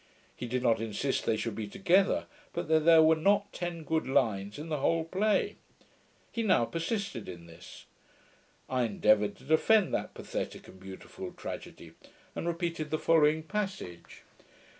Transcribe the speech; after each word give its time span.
He 0.35 0.47
did 0.47 0.63
not 0.63 0.81
insist 0.81 1.27
they 1.27 1.37
should 1.37 1.53
be 1.53 1.67
together, 1.67 2.25
but 2.53 2.67
that 2.69 2.85
there 2.85 3.03
were 3.03 3.15
not 3.15 3.53
ten 3.53 3.83
good 3.83 4.07
lines 4.07 4.57
in 4.57 4.67
the 4.69 4.79
whole 4.79 5.03
play. 5.03 5.57
He 6.31 6.41
now 6.41 6.65
persisted 6.65 7.29
in 7.29 7.45
this. 7.45 7.85
I 8.67 8.85
endeavoured 8.85 9.35
to 9.37 9.43
defend 9.43 9.93
that 9.93 10.15
pathetick 10.15 10.67
and 10.67 10.79
beautiful 10.79 11.31
tragedy, 11.33 11.91
and 12.35 12.47
repeated 12.47 12.89
the 12.89 12.97
following 12.97 13.43
passage 13.43 14.23